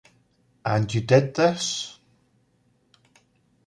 [0.65, 1.99] And you did this?